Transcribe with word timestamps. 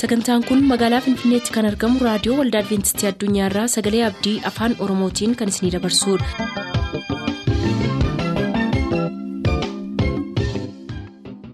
sagantaan 0.00 0.44
kun 0.48 0.62
magaalaa 0.70 1.00
finfinneetti 1.06 1.54
kan 1.56 1.68
argamu 1.70 2.04
raadiyoo 2.08 2.38
waldaa 2.40 2.62
adventistii 2.64 3.10
addunyaarraa 3.12 3.66
sagalee 3.76 4.04
abdii 4.10 4.36
afaan 4.52 4.76
oromootiin 4.86 5.36
kan 5.42 5.54
isinidabarsudha. 5.54 7.28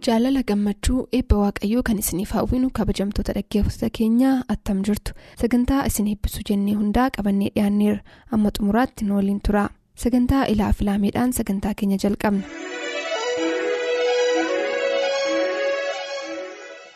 jaalala 0.07 0.43
gammachuu 0.51 1.01
eebba 1.19 1.37
waaqayyoo 1.43 1.83
kan 1.89 1.99
isiniif 2.03 2.33
hawwinu 2.39 2.69
kabajamtoota 2.79 3.33
dhaggeeffattoota 3.39 3.91
keenyaa 3.99 4.35
attam 4.55 4.83
jirtu 4.89 5.15
sagantaa 5.43 5.87
isin 5.91 6.11
eebbisuu 6.13 6.45
jennee 6.51 6.75
hundaa 6.81 7.09
qabannee 7.17 7.51
dhiyaanneerra 7.55 8.03
amma 8.39 8.51
xumuraatti 8.59 9.05
nu 9.09 9.17
waliin 9.21 9.41
tura 9.49 9.65
sagantaa 10.05 10.45
ilaa 10.57 10.73
filaameedhaan 10.81 11.33
sagantaa 11.41 11.75
keenya 11.81 11.99
jalqabna. 12.05 12.45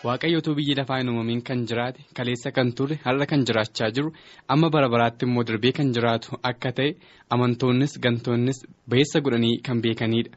Waaqayyootu 0.09 0.55
biyyi 0.59 0.75
lafaa 0.81 0.99
hin 1.01 1.09
uumamin 1.13 1.41
kan 1.49 1.63
jiraate 1.71 2.01
kaleessa 2.19 2.51
kan 2.59 2.69
ture 2.81 2.97
har'a 3.07 3.27
kan 3.31 3.45
jiraachaa 3.51 3.91
jiru 3.97 4.11
amma 4.55 4.69
bara 4.75 4.89
baraatti 4.95 5.27
immoo 5.29 5.45
darbee 5.49 5.73
kan 5.79 5.89
jiraatu 5.97 6.39
akka 6.51 6.71
ta'e 6.81 6.91
amantoonnis 7.37 7.93
gantoonnis 8.05 8.59
ba'eessa 8.91 9.21
godhanii 9.27 9.57
kan 9.69 9.83
beekanidha. 9.87 10.31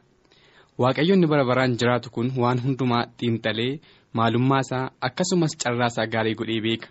waaqayyoonni 0.82 1.26
bara 1.32 1.44
baraan 1.50 1.72
jiraatu 1.80 2.08
kun 2.16 2.28
waan 2.42 2.58
hundumaa 2.64 3.04
xiinxalee 3.20 3.72
maalummaa 4.18 4.60
isaa 4.66 4.84
akkasumas 5.08 5.52
carraa 5.64 5.90
isaa 5.92 6.06
gaarii 6.14 6.34
godhee 6.40 6.60
beeka. 6.66 6.88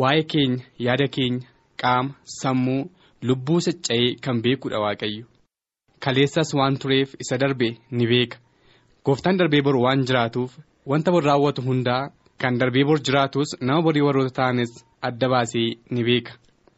Waa'ee 0.00 0.24
keenya 0.32 0.64
yaada 0.86 1.06
keenya 1.16 1.46
qaama 1.82 2.14
sammuu 2.40 2.82
lubbuu 3.28 3.60
socho'ee 3.66 4.08
kan 4.24 4.36
beekudha 4.44 4.78
waaqayyo. 4.84 5.24
Kaleessas 6.04 6.50
waan 6.58 6.76
tureef 6.82 7.14
isa 7.24 7.38
darbe 7.42 7.68
ni 7.98 8.06
beeka. 8.12 8.36
Gooftaan 9.06 9.38
darbee 9.40 9.62
boru 9.66 9.80
waan 9.86 10.04
jiraatuuf 10.08 10.52
wanta 10.86 11.10
bor 11.12 11.24
raawwatu 11.24 11.62
hundaa 11.68 12.10
kan 12.40 12.58
darbee 12.60 12.84
bor 12.88 12.98
jiraatus 13.06 13.56
nama 13.60 13.82
borii 13.82 14.02
warroota 14.06 14.34
ta'anis 14.38 14.72
adda 15.08 15.28
baasee 15.32 15.68
ni 15.90 16.04
beeka. 16.04 16.32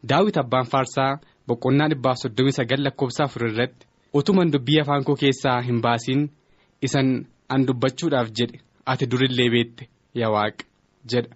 Daawit 0.08 0.36
abbaan 0.42 0.66
faarsaa 0.72 1.18
boqonnaa 1.48 1.88
dhibbaaf 1.90 2.18
soddomii 2.22 2.52
sagal 2.58 2.80
lakkoofsa 2.86 3.24
afur 3.24 3.42
irratti 3.50 3.86
utuman 4.18 4.50
dubbii 4.52 4.80
afaan 4.82 5.04
koo 5.04 5.16
keessaa 5.22 5.60
hin 5.68 5.80
baasiin 5.86 6.22
isan 6.86 7.08
an 7.48 7.66
dubbachuudhaaf 7.66 8.28
jedhe 8.38 8.58
ati 8.86 9.06
durillee 9.10 9.50
beette 9.54 9.88
yaa 10.20 10.30
waaqa 10.34 10.64
jedha. 11.10 11.34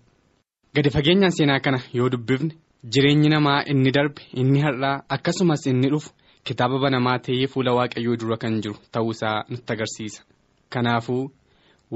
Gadi 0.74 0.90
fageenyaan 0.90 1.34
seenaa 1.36 1.60
kana 1.64 1.78
yoo 1.98 2.08
dubbifne 2.12 2.54
jireenyi 2.92 3.28
namaa 3.34 3.60
inni 3.72 3.90
darbe 3.96 4.22
inni 4.40 4.60
har'aa 4.64 5.02
akkasumas 5.16 5.66
inni 5.66 5.88
dhufu 5.92 6.10
kitaaba 6.46 6.78
banamaa 6.84 7.18
ta'ee 7.26 7.46
fuula 7.52 7.72
waaqayyoo 7.78 8.16
dura 8.20 8.36
kan 8.42 8.54
jiru 8.62 8.76
ta'uusaa 8.92 9.44
nutti 9.50 9.72
agarsiisa. 9.72 10.22
Kanaafuu 10.72 11.30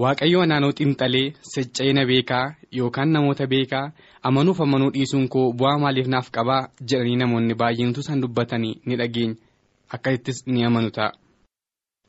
waaqayyoo 0.03 0.45
naannoo 0.51 0.73
xiinxalee 0.79 1.27
socho'ina 1.53 2.03
beekaa 2.11 2.47
yookaan 2.79 3.11
namoota 3.15 3.45
beekaa 3.53 3.87
amanuuf 4.29 4.59
amanuu 4.65 4.91
dhiisuun 4.95 5.29
koo 5.35 5.47
bu'aa 5.59 5.79
maaliif 5.83 6.09
naaf 6.15 6.27
qabaa 6.37 6.63
jedhanii 6.89 7.17
namoonni 7.23 7.55
baay'eentu 7.61 8.01
isaan 8.05 8.21
dubbatanii 8.25 8.75
ni 8.87 8.95
dhageenya 9.01 9.37
akkasittis 9.95 10.39
ni 10.53 10.65
amanu 10.69 10.91
ta'a. 10.97 11.13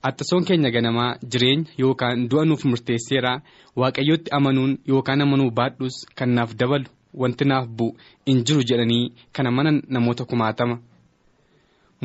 attasoon 0.07 0.43
keenya 0.47 0.69
ganamaa 0.75 1.11
jireenya 1.31 1.69
yookaan 1.83 2.27
du'a 2.29 2.45
nuuf 2.49 2.63
murteesseera. 2.71 3.31
Waaqayyootti 3.79 4.29
amanuun 4.37 4.73
yookaan 4.91 5.21
amanuu 5.25 5.51
baadhus 5.59 5.95
kan 6.17 6.29
naaf 6.35 6.51
dabalu 6.59 6.85
wanti 7.21 7.45
naaf 7.51 7.65
bu'u 7.77 7.95
hin 8.27 8.43
jiru 8.47 8.61
jedhanii 8.69 9.05
kana 9.35 9.51
mana 9.51 9.71
namoota 9.93 10.25
kumaatama. 10.25 10.75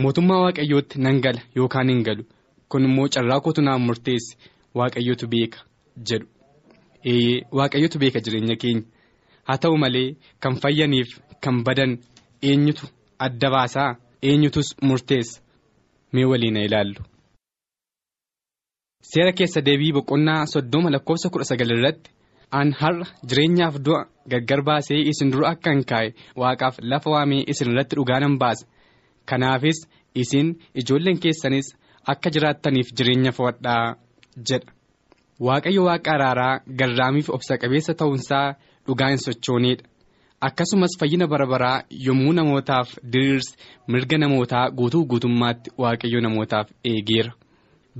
Mootummaa 0.02 0.40
waaqayyootti 0.44 0.96
nan 1.04 1.20
gala 1.24 1.40
yookaan 1.56 1.88
hin 1.94 2.02
galu. 2.06 2.24
Kun 2.68 2.84
immoo 2.88 3.08
carraa 3.14 3.40
kootu 3.44 3.62
naaf 3.62 3.80
murteesse. 3.88 4.36
Waaqayyootu 4.78 5.26
beeka 5.34 5.58
jedhu. 6.08 6.26
Eeyyee 7.10 7.38
waaqayyootu 7.58 7.98
beeka 8.02 8.20
jireenya 8.24 8.56
keenya. 8.62 8.82
Haa 9.48 9.58
ta'u 9.62 9.76
malee 9.84 10.08
kan 10.42 10.54
fayyaniif 10.62 11.10
kan 11.44 11.56
badan 11.66 11.92
eenyutu 12.50 12.86
adda 13.18 13.48
baasaa 13.54 13.90
eenyutus 14.22 14.68
murteessa 14.88 15.40
mee 16.12 16.24
waliin 16.30 16.56
ilaallu. 16.66 17.00
seera 19.12 19.32
keessa 19.38 19.60
deebii 19.66 19.92
boqonnaa 19.96 20.46
soddoma 20.52 20.90
lakkoofsa 20.94 21.28
kudha 21.32 21.44
sagal 21.50 21.70
irratti 21.76 22.10
an 22.58 22.68
har'a 22.80 23.06
jireenyaaf 23.30 23.74
du'a 23.86 24.00
gargar 24.32 24.60
baasee 24.68 25.00
isin 25.10 25.32
dura 25.32 25.48
akka 25.52 25.70
hin 25.74 25.82
kaa'e 25.90 26.08
waaqaaf 26.42 26.74
lafa 26.90 27.08
waamee 27.14 27.42
isin 27.52 27.68
irratti 27.72 27.94
dhugaa 27.98 28.20
nan 28.24 28.36
baasa 28.42 28.64
kanaafis 29.30 29.78
isin 30.22 30.48
ijoolleen 30.80 31.18
keessanis 31.24 31.66
akka 32.12 32.28
jiraattaniif 32.36 32.88
jireenya 32.98 33.32
fo'adhaa 33.38 33.84
jedha 34.48 34.70
waaqayyo 35.46 35.82
waaqa 35.88 36.10
araaraa 36.16 36.60
garraamiif 36.78 37.28
obsa 37.36 37.54
qabeessa 37.62 37.92
ta'uunsaa 38.00 38.54
dhugaa 38.86 39.08
hin 39.12 39.20
sochooneedha. 39.26 39.84
Akkasumas 40.46 40.92
fayyina 41.00 41.26
bara 41.32 41.46
baraa 41.52 41.82
yommuu 42.06 42.32
namootaaf 42.38 42.88
diriirse 43.12 43.52
mirga 43.92 44.16
namootaa 44.18 44.70
guutuu 44.78 45.04
guutummaatti 45.10 45.70
waaqayyo 45.82 46.20
namootaaf 46.26 46.68
eegeera. 46.90 47.32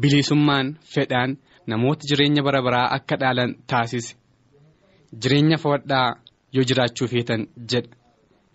bilisummaan 0.03 0.69
fedhaan 0.95 1.31
namoota 1.71 2.03
jireenya 2.11 2.43
bara 2.47 2.61
baraa 2.67 2.87
akka 2.97 3.17
dhaalan 3.23 3.51
taasise 3.71 4.15
jireenya 5.23 5.57
fo'adhaa 5.65 6.07
yoo 6.57 6.65
jiraachuu 6.71 7.09
feetan 7.13 7.43
jedha 7.73 7.91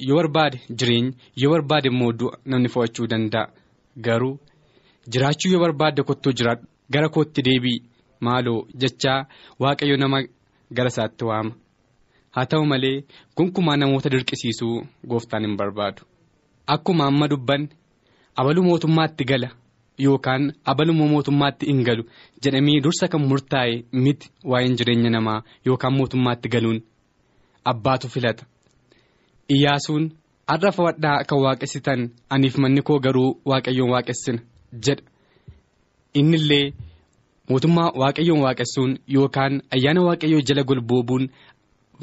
yoo 0.08 0.18
barbaade 0.19 0.58
jireenya 0.80 1.12
yoo 1.42 1.52
barbaade 1.54 1.88
immoo 1.92 2.12
du'a 2.19 2.36
namni 2.54 2.69
fo'achuu 2.75 3.08
danda'a. 3.12 3.46
Garuu 4.06 4.34
jiraachuu 5.14 5.52
yoo 5.54 5.62
barbaadde 5.66 6.02
kottuu 6.09 6.34
jiraadhu. 6.40 6.66
Gara 6.94 7.09
kootti 7.16 7.42
deebii 7.48 7.80
maaloo 8.25 8.59
jechaa 8.81 9.19
waaqayyo 9.59 9.97
nama 9.97 10.17
gara 10.78 10.89
isaatti 10.94 11.23
waama. 11.29 11.51
Haa 12.35 12.45
ta'u 12.51 12.66
malee 12.72 13.03
gonkumaa 13.38 13.78
namoota 13.78 14.09
dirqisiisuu 14.13 14.75
gooftaan 15.09 15.44
hin 15.45 15.57
barbaadu. 15.57 16.01
Akkuma 16.73 17.03
amma 17.07 17.27
dubbanne 17.31 17.69
abaluu 18.35 18.63
mootummaatti 18.69 19.23
gala. 19.31 19.50
yookaan 20.06 20.44
abaluma 20.72 21.06
mootummaatti 21.11 21.66
hin 21.69 21.79
galu 21.85 22.03
jedhamee 22.45 22.75
dursa 22.85 23.07
kan 23.13 23.22
murtaa'e 23.29 23.73
miti 24.03 24.27
waa'een 24.51 24.75
jireenya 24.79 25.09
namaa 25.16 25.38
yookaan 25.67 25.94
mootummaatti 25.97 26.47
galuun 26.56 26.77
abbaatu 27.72 28.07
filata. 28.16 28.44
Iyyaasuun 29.56 30.06
har'a 30.51 30.72
fo'adhaa 30.77 31.23
kan 31.29 31.39
waaqessitan 31.45 32.01
aniif 32.35 32.56
manni 32.66 32.81
koo 32.89 33.00
garuu 33.06 33.29
waaqayyoon 33.51 33.91
waaqessina 33.95 34.39
jedha. 34.85 35.03
Innillee 36.19 36.73
mootummaa 37.50 37.91
waaqayyoon 38.02 38.41
waaqessuun 38.46 38.91
yookaan 39.16 39.53
ayyaana 39.75 40.02
waaqayyoo 40.08 40.41
jala 40.47 40.63
golboobuun 40.69 41.25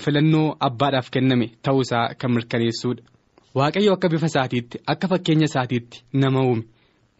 filannoo 0.04 0.46
abbaadhaaf 0.68 1.08
kenname 1.14 1.46
ta'uusaa 1.62 2.06
kan 2.20 2.30
mirkaneessuudha. 2.36 3.02
Waaqayyo 3.58 3.92
akka 3.96 4.08
bifa 4.12 4.26
isaatiitti 4.32 4.76
akka 4.92 5.06
fakkeenya 5.12 5.46
isaatiitti 5.50 5.98
nama 6.12 6.40
uume. 6.48 6.64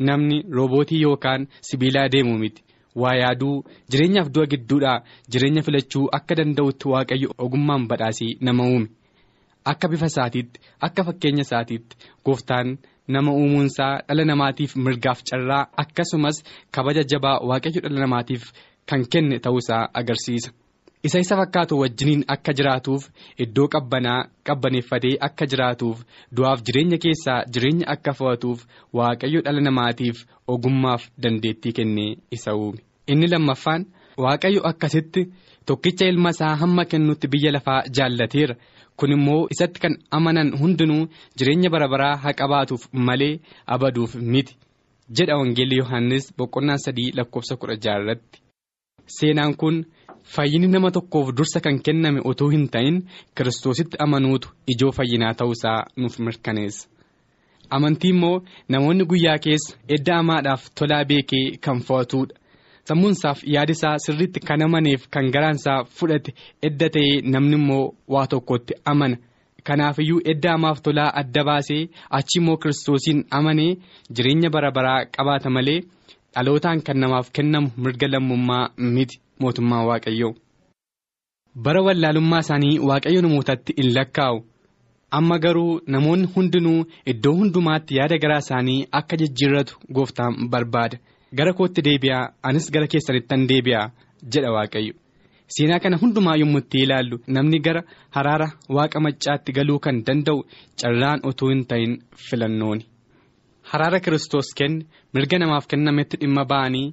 namni 0.07 0.37
roobootii 0.57 1.03
yookaan 1.03 1.43
sibiilaa 1.67 2.09
deemu 2.13 2.39
miti. 2.39 2.63
Waa 3.03 3.13
yaaduu 3.23 3.65
jireenyaaf 3.93 4.29
du'a 4.34 4.47
gidduudhaa 4.53 5.03
jireenya 5.33 5.63
filachuu 5.67 6.09
akka 6.19 6.34
danda'utti 6.39 6.89
waaqayyo 6.93 7.29
ogummaan 7.45 7.87
badhaasii 7.91 8.33
nama 8.49 8.63
uume. 8.73 8.89
Akka 9.73 9.89
bifa 9.93 10.07
isaatiitti 10.13 10.61
akka 10.89 11.05
fakkeenya 11.09 11.43
isaatiitti 11.47 11.97
gooftaan 12.27 12.69
nama 13.09 13.32
uumuunsaa 13.32 13.94
dhala 14.09 14.25
namaatiif 14.25 14.76
mirgaaf 14.76 15.20
carraa 15.31 15.62
akkasumas 15.82 16.37
kabaja 16.75 17.03
jabaa 17.12 17.38
waaqayyo 17.48 17.81
dhala 17.84 18.00
namaatiif 18.04 18.42
kan 18.91 19.03
kenne 19.12 19.38
ta'uusaa 19.44 19.88
agarsiisa. 20.00 20.50
isa 21.06 21.19
isa 21.25 21.37
fakkaatu 21.37 21.75
wajjiniin 21.81 22.22
akka 22.34 22.53
jiraatuuf 22.59 23.03
iddoo 23.44 23.66
qabbanaa 23.75 24.21
qabbaneeffatee 24.48 25.16
akka 25.27 25.45
jiraatuuf 25.53 25.98
du'aaf 26.36 26.60
jireenya 26.66 26.98
keessaa 27.04 27.41
jireenya 27.54 27.86
akka 27.95 28.12
fo'atuuf 28.21 28.60
waaqayyo 28.98 29.41
dhala 29.47 29.60
namaatiif 29.66 30.16
ogummaaf 30.54 31.03
dandeettii 31.22 31.72
kennee 31.78 32.10
isa 32.36 32.54
uume 32.60 32.80
inni 33.12 33.27
lammaffaan 33.33 33.83
waaqayyo 34.24 34.60
akkasitti 34.71 35.22
tokkicha 35.66 36.07
ilma 36.13 36.31
isaa 36.37 36.55
hamma 36.63 36.84
kennutti 36.91 37.27
biyya 37.33 37.53
lafaa 37.57 37.81
jaallateera 37.97 38.55
kun 38.97 39.13
immoo 39.16 39.41
isatti 39.57 39.81
kan 39.81 39.95
amanan 40.11 40.49
hundinuu 40.61 41.03
jireenya 41.39 41.71
bara 41.75 41.89
baraa 41.93 42.16
haa 42.22 42.33
qabaatuuf 42.41 42.83
malee 43.09 43.34
abaduuf 43.75 44.15
miti 44.15 44.55
jedha 45.16 45.37
wangeelli 45.41 45.77
yohannis 45.83 46.25
boqonnaa 46.39 46.78
sadii 46.84 47.11
lakkoofsa 47.19 47.57
kudha 47.61 47.77
jaarratti 47.84 48.39
seenaan 49.16 49.55
kun. 49.57 49.77
fayyini 50.34 50.69
nama 50.72 50.91
tokkoof 50.97 51.27
dursa 51.39 51.61
kan 51.65 51.78
kenname 51.87 52.21
otoo 52.31 52.47
hin 52.53 52.63
ta'in 52.75 52.95
kiristoositti 53.37 53.97
amanuutu 54.05 54.49
ijoo 54.72 54.93
fayyinaa 54.99 55.33
ta'uusaa 55.41 55.81
nuuf 55.97 56.15
mirkaneessa. 56.27 56.89
Amantii 57.77 58.10
immoo 58.15 58.43
namoonni 58.69 59.05
guyyaa 59.10 59.39
keessa 59.47 59.77
edda 59.97 60.15
amaadhaaf 60.22 60.63
tolaa 60.81 61.05
beekee 61.10 61.45
kan 61.65 61.78
fo'atuudha 61.89 62.34
sammuunsaaf 62.89 63.39
yaadisaa 63.54 63.98
sirriitti 64.04 64.41
kan 64.48 64.63
amaneef 64.66 65.03
kan 65.16 65.31
garaansaa 65.34 65.78
fudhate 65.97 66.31
edda 66.69 66.89
ta'ee 66.95 67.21
namni 67.34 67.57
immoo 67.60 67.84
waa 68.15 68.27
tokkotti 68.27 68.75
amana. 68.92 69.16
Kanaafiyyuu 69.66 70.21
edda 70.33 70.51
amaaf 70.57 70.78
tolaa 70.84 71.10
adda 71.21 71.42
baasee 71.48 71.83
achi 72.19 72.39
immoo 72.41 72.57
kiristoosiin 72.63 73.21
amanee 73.39 73.72
jireenya 74.15 74.51
bara 74.54 74.71
baraa 74.77 75.04
qabaata 75.16 75.51
malee 75.57 75.81
dhalootaan 76.34 76.83
kan 76.86 76.98
namaaf 77.03 77.27
kennamu 77.36 77.69
mirga 77.83 78.09
lammummaa 78.15 78.65
miti. 78.95 79.16
mootummaa 79.42 79.86
waaqayyoo. 79.89 80.33
Bara 81.65 81.81
wallaalummaa 81.86 82.41
isaanii 82.45 82.78
waaqayyo 82.89 83.21
namootatti 83.22 83.72
in 83.83 83.89
lakkaa'u. 83.97 84.36
Amma 85.19 85.39
garuu 85.45 85.81
namoonni 85.95 86.27
hundinuu 86.34 86.84
iddoo 87.13 87.33
hundumaatti 87.39 87.97
yaada 87.98 88.19
garaa 88.25 88.39
isaanii 88.45 88.86
akka 88.98 89.16
jijjiirratu 89.22 89.75
gooftaan 89.97 90.34
barbaada 90.53 90.97
gara 91.39 91.53
kootti 91.59 91.81
deebi'aa 91.89 92.25
anis 92.48 92.66
gara 92.75 92.86
keessanittan 92.92 93.42
deebi'aa 93.51 93.86
jedha 94.34 94.51
waaqayyo 94.57 94.95
seenaa 95.57 95.81
kana 95.84 95.97
hundumaa 96.03 96.36
yommuu 96.42 96.63
itti 96.65 96.78
ilaallu 96.86 97.16
namni 97.36 97.59
gara 97.66 97.83
haraara 98.16 98.48
waaqa 98.77 98.98
maccaatti 99.07 99.51
galuu 99.59 99.78
kan 99.86 99.97
danda'u 100.07 100.39
carraan 100.81 101.21
utuu 101.31 101.48
hin 101.53 101.63
ta'in 101.71 101.92
filannooni. 102.28 102.84
haraara 103.71 103.98
kiristoos 104.04 104.48
kenne 104.59 104.84
mirga 105.15 105.36
namaaf 105.42 105.66
kennametti 105.72 106.16
dhimma 106.22 106.45
ba'anii 106.53 106.86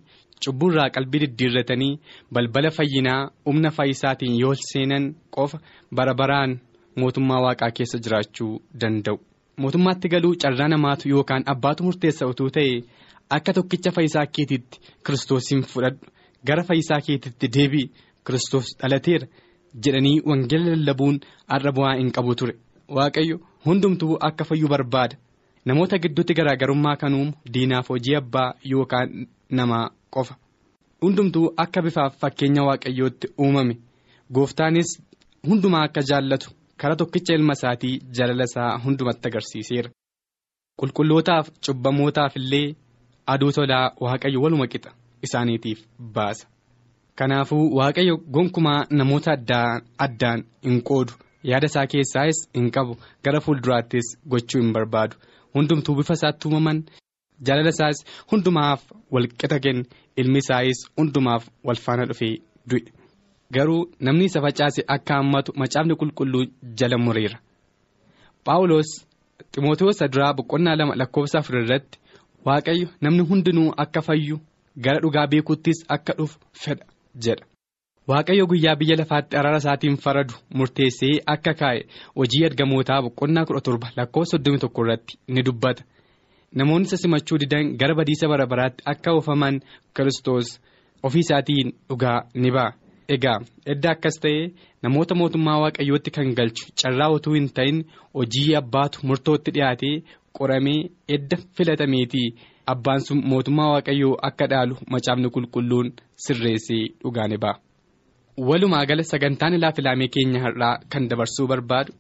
cubburraa 0.45 0.89
qalbii 0.95 1.21
diddiirratanii 1.23 1.93
balbala 2.35 2.69
fayyinaa 2.77 3.21
humna 3.47 3.69
fayyisaatiin 3.77 4.35
yoo 4.43 4.53
seenan 4.69 5.03
qofa 5.35 5.57
bara 5.97 6.13
baraan 6.21 6.51
mootummaa 6.99 7.41
waaqaa 7.45 7.71
keessa 7.77 7.97
jiraachuu 8.05 8.53
danda'u. 8.81 9.17
mootummaatti 9.61 10.07
galuu 10.13 10.33
carraa 10.43 10.69
namaatu 10.73 11.09
yookaan 11.13 11.43
abbaatu 11.53 11.83
murteessa 11.87 12.23
utuu 12.31 12.49
ta'e 12.55 12.73
akka 13.37 13.51
tokkicha 13.57 13.91
fayyisaa 13.95 14.25
keetiitti 14.35 14.77
kiristoosiin 15.05 15.63
fudhadhu. 15.71 16.05
Gara 16.47 16.63
fayyisaa 16.69 17.01
keetiitti 17.07 17.47
deebi'i 17.57 17.85
kiristoos 18.25 18.67
dhalateera 18.79 19.27
jedhanii 19.83 20.21
wangeela 20.29 20.69
lallabuun 20.75 21.17
har'a 21.51 21.71
bu'aa 21.77 21.95
hin 21.99 22.11
qabu 22.17 22.35
ture. 22.35 22.53
Waaqayyo 22.95 23.37
hundumtuu 23.65 24.17
akka 24.29 24.43
fayyuu 24.49 24.69
barbaada. 24.75 25.15
namoota 25.69 25.97
gidduutti 26.03 26.33
garaagarummaa 26.37 26.95
kan 27.01 27.13
uumu 27.15 27.33
diinaaf 27.53 27.89
hojii 27.93 28.15
abbaa 28.19 28.53
yookaan 28.71 29.09
namaa 29.57 29.83
qofa. 30.15 30.35
Hundumtuu 31.01 31.43
akka 31.63 31.81
bifaaf 31.85 32.13
fakkeenya 32.21 32.63
waaqayyootti 32.67 33.27
uumame. 33.45 33.75
Gooftaanis 34.35 34.89
hundumaa 35.49 35.83
akka 35.87 36.01
jaallatu 36.09 36.47
karaa 36.83 36.95
tokkicha 37.01 37.33
ilma 37.39 37.53
isaatii 37.59 37.93
jaalala 38.17 38.43
isaa 38.49 38.71
hundumatti 38.85 39.27
agarsiiseera. 39.29 39.89
Qulqullootaaf 40.79 41.45
cubbamootaaf 41.65 42.33
illee 42.41 42.67
aduu 43.27 43.51
tolaa 43.51 43.91
waaqayyo 44.05 44.41
waluma 44.41 44.67
qixa 44.67 44.91
isaaniitiif 45.25 45.79
baasa. 46.15 46.47
Kanaafuu 47.15 47.75
waaqayyo 47.77 48.17
gonkumaa 48.17 48.85
namoota 48.89 49.31
addaan 50.05 50.43
hin 50.63 50.81
qoodu. 50.81 51.13
Yaada 51.43 51.65
isaa 51.67 51.87
keessaas 51.91 52.37
hin 52.55 52.71
qabu. 52.71 52.97
Gara 53.23 53.39
fuulduraattis 53.41 54.07
gochuu 54.29 54.61
hin 54.61 54.73
barbaadu. 54.73 55.15
hundumtuu 55.53 55.95
bifa 55.95 56.13
isaatti 56.13 56.47
uumaman 56.47 56.77
jaalala 57.47 57.69
isaas 57.75 57.97
hundumaaf 58.31 58.81
walqixa 59.15 59.57
kenne 59.63 59.83
ilmi 60.21 60.39
isaas 60.43 60.77
hundumaaf 60.97 61.43
wal 61.67 61.79
faana 61.85 62.05
dhufee 62.09 62.35
du'e. 62.69 62.91
Garuu 63.55 63.81
namni 63.99 64.25
isa 64.29 64.41
facaase 64.45 64.81
akka 64.95 65.13
hammatu 65.19 65.51
macaafni 65.61 65.95
qulqulluu 66.01 66.43
jala 66.79 66.97
mureera. 67.05 67.37
Paawuloos 68.45 68.89
ximootiyoos 69.53 69.99
duraa 70.13 70.33
boqonnaa 70.37 70.75
lama 70.79 70.95
lakkoofsa 71.01 71.39
afur 71.39 71.55
irratti 71.63 71.99
waaqayyo 72.45 72.87
namni 73.01 73.23
hundinuu 73.29 73.73
akka 73.83 74.01
fayyu 74.07 74.37
gara 74.85 74.99
dhugaa 75.03 75.27
beekuuttis 75.31 75.79
akka 75.95 76.13
dhufu 76.19 76.37
fedha 76.63 76.85
jedha. 77.23 77.45
waaqayyo 78.09 78.45
guyyaa 78.51 78.75
biyya 78.79 78.95
lafaatti 79.01 79.37
araara 79.39 79.57
isaatiin 79.63 79.97
faradu 80.03 80.33
murteessee 80.57 81.15
akka 81.33 81.53
kaa'e 81.61 81.81
hojii 82.17 82.43
ergamootaa 82.47 83.01
boqonnaa 83.05 83.45
kudha 83.47 83.61
torba 83.67 83.87
lakkoofsa 83.97 84.31
soddomii 84.37 84.59
tokko 84.63 84.81
irratti 84.85 85.13
ni 85.33 85.41
dubbata 85.47 85.83
namoonni 86.59 86.87
isa 86.89 86.97
simachuu 87.03 87.37
didan 87.43 87.65
gara 87.79 87.95
badiisa 87.99 88.27
bara 88.31 88.45
baraatti 88.53 88.83
akka 88.93 89.09
oofaman 89.17 89.55
kiristoos 89.95 90.47
ofii 91.03 91.23
isaatiin 91.25 91.69
dhugaa 91.89 92.19
ni 92.41 92.49
ba'a 92.55 92.71
egaa 93.15 93.37
edda 93.73 93.89
akkas 93.95 94.17
ta'e 94.23 94.41
namoota 94.83 95.13
mootummaa 95.21 95.59
waaqayyootti 95.63 96.11
kan 96.15 96.33
galchu 96.39 96.63
carraa 96.81 97.09
utuu 97.15 97.33
hin 97.37 97.47
ta'in 97.57 97.77
hojii 98.17 98.55
abbaatu 98.61 98.97
murtootti 99.07 99.51
dhiyaatee 99.55 99.95
qoramee 100.37 100.89
edda 101.15 101.37
filatameetii 101.57 102.27
abbaan 102.73 102.99
sun 103.07 103.19
mootummaa 103.31 103.71
waaqayyoo 103.73 104.15
akka 104.29 104.45
dhaalu 104.51 104.75
macaafni 104.93 105.29
qulqulluun 105.35 105.87
sirreessee 106.25 106.83
dhugaa 107.03 107.27
ni 107.27 107.37
ba'a. 107.43 107.59
walumaa 108.47 108.85
gala 108.89 109.03
sagantaan 109.11 109.53
ilaafilaamee 109.57 110.07
keenya 110.13 110.39
har'aa 110.45 110.75
kan 110.91 111.03
dabarsuu 111.09 111.47
barbaadu. 111.51 111.91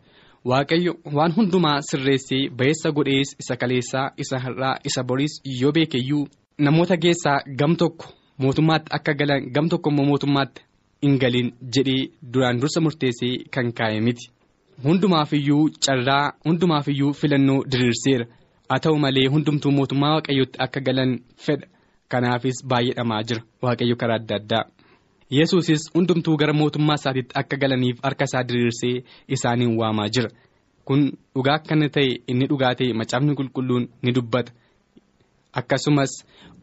Waaqayyo 0.49 0.93
waan 1.17 1.31
hundumaa 1.37 1.79
sirreessee 1.89 2.49
ba'eessa 2.59 2.89
godhees 2.97 3.29
isa 3.41 3.55
kaleessaa 3.61 4.07
isa 4.23 4.37
har'aa 4.45 4.75
isa 4.89 5.01
boriis 5.09 5.33
yoo 5.61 5.71
beekeyyuu 5.77 6.23
namoota 6.65 6.97
keessaa 7.03 7.39
gam 7.59 7.73
tokko 7.81 8.05
mootummaatti 8.43 8.89
akka 8.97 9.13
galan 9.19 9.41
gam 9.55 9.67
tokko 9.73 9.89
immoo 9.91 10.05
mootummaatti 10.11 10.61
hin 11.05 11.19
galin 11.23 11.49
jedhee 11.75 12.01
duraan 12.33 12.59
dursa 12.61 12.79
murteessee 12.85 13.33
kan 13.53 13.67
kaa'e 13.79 13.99
miti 14.07 14.25
hundumaafiyyuu 14.83 15.69
carraa 15.85 16.31
hundumaafiyyuu 16.45 17.13
filannoo 17.13 17.63
diriirseera. 17.71 18.25
Haa 18.69 18.79
ta'u 18.79 18.97
malee 18.99 19.27
hundumtuu 19.33 19.71
mootummaa 19.71 20.13
waaqayyootti 20.15 20.57
akka 20.65 20.79
galan 20.87 21.19
fedha. 21.45 21.67
Kanaafis 22.11 22.57
baay'eedhamaa 22.69 23.23
jira. 23.27 23.41
Waaqayyo 23.63 23.95
karaa 23.95 24.15
adda 24.21 24.35
addaa. 24.41 24.63
yesuusis 25.37 25.83
hundumtuu 25.95 26.33
gara 26.39 26.53
mootummaa 26.53 26.95
isaatiitti 26.99 27.33
akka 27.41 27.57
galaniif 27.57 27.97
harka 28.03 28.23
isaa 28.29 28.43
diriirsee 28.47 29.03
isaaniin 29.35 29.77
waamaa 29.79 30.07
jira. 30.15 30.29
Kun 30.85 31.01
dhugaa 31.35 31.53
akkana 31.59 31.87
ta'e 31.95 32.09
inni 32.31 32.45
dhugaa 32.51 32.73
ta'e 32.79 32.93
macaafni 33.01 33.35
qulqulluun 33.39 33.83
ni 34.03 34.11
dubbata. 34.17 34.51
Akkasumas 35.59 36.11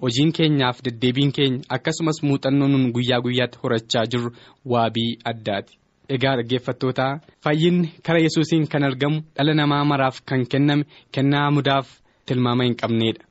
hojiin 0.02 0.32
keenyaaf 0.36 0.78
deddeebiin 0.84 1.32
keenya 1.36 1.60
akkasumas 1.76 2.18
muuxannoon 2.22 2.92
guyyaa 2.96 3.20
guyyaatti 3.24 3.58
horachaa 3.62 4.04
jirru 4.12 4.30
waabii 4.72 5.10
addaati 5.32 5.72
egaa 6.16 6.34
dhaggeeffattootaa. 6.38 7.12
Fayyinni 7.44 7.88
kara 8.06 8.18
yesuusiin 8.26 8.66
kan 8.72 8.82
argamu 8.88 9.22
dhala 9.36 9.54
namaa 9.54 9.84
maraaf 9.84 10.20
kan 10.28 10.46
kenname 10.52 10.84
kennaa 11.14 11.50
mudaaf 11.56 11.86
tilmaama 12.26 12.64
hin 12.64 12.76
qabneedha. 12.82 13.24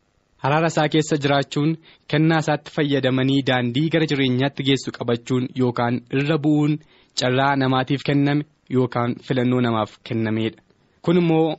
haraara 0.43 0.67
isaa 0.71 0.89
keessa 0.93 1.15
jiraachuun 1.23 1.71
kennaa 2.11 2.39
isaatti 2.43 2.71
fayyadamanii 2.75 3.41
daandii 3.47 3.89
gara 3.93 4.05
jireenyaatti 4.11 4.63
geessu 4.67 4.91
qabachuun 4.97 5.47
yookaan 5.61 5.95
irra 6.19 6.37
bu'uun 6.43 6.73
carraa 7.21 7.55
namaatiif 7.61 8.01
kenname 8.09 8.43
yookaan 8.75 9.15
filannoo 9.27 9.61
namaaf 9.65 9.91
kennameedha. 10.09 10.61
Kun 11.01 11.17
immoo 11.21 11.55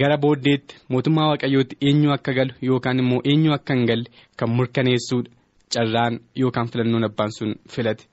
gara 0.00 0.16
booddeetti 0.24 0.74
mootummaa 0.94 1.28
waaqayyootti 1.30 1.76
eenyu 1.90 2.10
akka 2.16 2.32
galu 2.38 2.52
yookaan 2.68 2.98
immoo 3.04 3.20
eenyu 3.32 3.52
akka 3.58 3.74
hin 3.78 3.86
galle 3.90 4.08
kan 4.36 4.50
murkaneessuudha. 4.56 5.30
Carraan 5.74 6.14
yookaan 6.40 6.68
filannoon 6.72 7.04
abbaan 7.10 7.32
sun 7.38 7.54
filate 7.74 8.04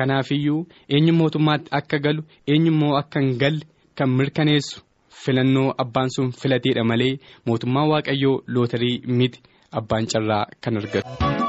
kanaafiyyuu 0.00 0.60
eenyu 0.94 1.12
mootummaatti 1.20 1.68
akka 1.80 1.98
galu 2.06 2.22
eenyu 2.54 2.72
immoo 2.72 2.96
akka 3.02 3.20
hin 3.20 3.36
galle 3.44 3.64
kan 3.94 4.10
mirkaneessu. 4.20 4.80
filannoo 5.24 5.74
abbaan 5.82 6.08
sun 6.14 6.30
filateedha 6.40 6.84
malee 6.90 7.12
mootummaa 7.46 7.84
waaqayyoo 7.92 8.34
lootarii 8.56 8.96
miti 9.18 9.40
abbaan 9.80 10.06
carraa 10.14 10.44
kan 10.64 10.76
argatu. 10.80 11.41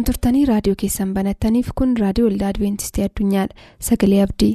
Kan 0.00 0.06
turtanii 0.08 0.42
raadiyoo 0.50 0.76
keessan 0.82 1.10
banattaniif 1.16 1.68
kun 1.80 1.92
raadiyoo 2.02 2.28
waldaa 2.30 2.52
adventistii 2.54 3.04
addunyaadha. 3.08 3.68
Sagalee 3.90 4.22
abdii. 4.28 4.52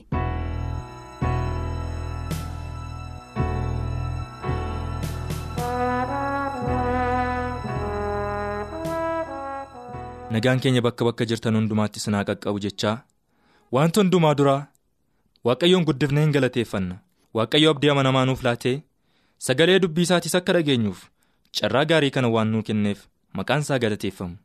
nagaan 10.32 10.60
keenya 10.60 10.82
bakka 10.86 11.06
bakka 11.08 11.25
jirtan 11.30 11.56
hundumaatti 11.58 12.00
sinaa 12.04 12.24
qaqqabu 12.30 12.60
jechaa 12.66 12.96
wanti 13.75 14.00
hundumaa 14.02 14.34
duraa 14.40 14.62
waaqayyoon 15.48 15.86
guddifnee 15.90 16.24
hin 16.25 16.34
galateeffanna. 16.36 16.96
Waaqayyo 17.36 17.72
abdii 17.75 17.90
amanamaa 17.94 18.25
nuuf 18.30 18.44
laatee 18.48 18.75
sagalee 19.48 19.80
dubbii 19.84 20.06
isaatiis 20.08 20.36
akka 20.40 20.54
dhageenyuuf 20.58 21.06
carraa 21.60 21.86
gaarii 21.92 22.12
kana 22.18 22.30
waan 22.36 22.52
nuu 22.56 22.64
kenneef 22.70 23.06
maqaan 23.40 23.66
isaa 23.68 23.80
galateeffamu 23.86 24.36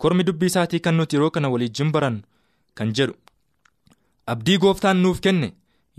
kormi 0.00 0.24
dubbii 0.26 0.46
isaatii 0.52 0.80
kan 0.84 0.94
nuti 0.98 1.16
yeroo 1.16 1.30
kana 1.34 1.48
waliijjin 1.52 1.90
barannu 1.94 2.22
kan 2.76 2.92
jedhu 2.96 3.14
abdii 4.32 4.58
gooftaan 4.62 4.96
nuuf 5.04 5.20
kenne 5.24 5.48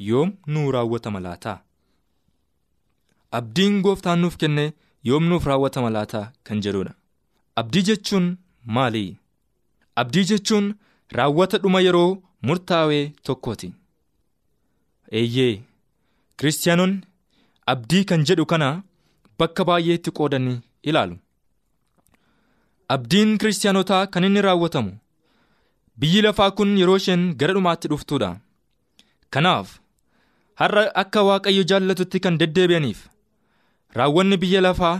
yoom 0.09 0.29
nuu 0.53 0.71
raawwatama 0.75 1.19
laataa 1.25 1.57
abdiin 3.37 3.81
gooftaan 3.85 4.19
nuuf 4.21 4.37
kenne 4.41 4.63
yoom 5.09 5.23
nuuf 5.29 5.45
raawwatama 5.49 5.89
laataa 5.95 6.31
kan 6.43 6.61
jedhudha. 6.65 6.93
Abdii 7.59 7.81
jechuun 7.89 8.25
maali? 8.75 9.17
Abdii 10.01 10.23
jechuun 10.29 10.65
raawwata 11.17 11.57
dhuma 11.63 11.81
yeroo 11.81 12.11
murtaawee 12.47 13.05
tokkooti. 13.23 13.69
Eeyyee 15.19 15.61
kiristaanonni 16.37 17.01
abdii 17.73 18.03
kan 18.09 18.23
jedhu 18.27 18.45
kana 18.51 18.69
bakka 19.39 19.65
baay'eetti 19.69 20.11
qoodanii 20.17 20.59
ilaalu 20.89 21.15
abdiin 22.95 23.37
kiristaanotaa 23.37 24.07
kan 24.13 24.23
inni 24.27 24.41
raawwatamu 24.47 24.91
biyyi 25.99 26.21
lafaa 26.25 26.51
kun 26.57 26.77
yeroo 26.81 26.97
isheen 27.01 27.23
gara 27.39 27.53
dhumaatti 27.53 27.87
dhuftuudha. 27.91 28.29
Kanaaf 29.33 29.67
har'a 30.61 30.83
akka 31.01 31.21
waaqayyo 31.27 31.63
jaallatutti 31.71 32.19
kan 32.23 32.37
deddeebi'aniif 32.41 32.99
raawwanni 33.97 34.37
biyya 34.43 34.61
lafaa 34.67 34.95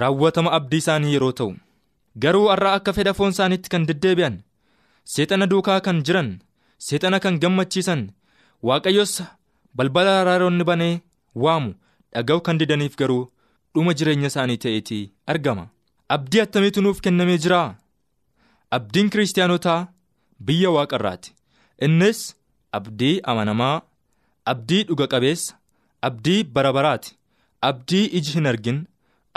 raawwatama 0.00 0.52
abdii 0.58 0.76
isaanii 0.84 1.12
yeroo 1.14 1.32
ta'u. 1.38 1.54
Garuu 2.22 2.48
har'a 2.52 2.72
akka 2.78 2.92
fedha 2.96 3.14
foon 3.14 3.30
isaaniitti 3.36 3.68
kan 3.72 3.86
deddeebi'an 3.88 4.36
seexana 5.14 5.46
duukaa 5.52 5.80
kan 5.86 6.02
jiran 6.06 6.30
seexana 6.88 7.20
kan 7.24 7.38
gammachiisan 7.42 8.02
waaqayyos 8.68 9.14
balbala 9.76 10.20
araaroonni 10.20 10.64
banee 10.70 11.00
waamu 11.44 11.74
dhaga'u 12.14 12.40
kan 12.46 12.58
didaniif 12.60 12.96
garuu 13.00 13.22
dhuma 13.74 13.94
jireenya 13.98 14.26
isaanii 14.32 14.56
ta'eetii 14.64 15.02
argama 15.32 15.64
abdii 16.14 16.40
attamiitu 16.40 16.82
nuuf 16.82 17.00
kennamee 17.00 17.38
jira 17.44 17.60
abdiin 18.76 19.10
kiristaanotaa 19.10 19.80
biyya 20.46 20.70
waaqarraati 20.76 21.34
innis 21.86 22.20
abdii 22.78 23.20
amanamaa 23.30 23.82
abdii 24.52 24.82
dhuga 24.88 25.06
qabeessa 25.12 25.56
abdii 26.02 26.44
bara 26.44 26.72
baraati. 26.72 27.16
Abdii 27.62 28.04
iji 28.18 28.32
hin 28.32 28.46
argin 28.46 28.78